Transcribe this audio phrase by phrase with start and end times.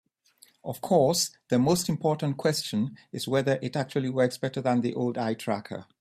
[0.63, 5.15] Of course, the most important question is whether it actually works better than the old
[5.15, 5.85] eye tracker.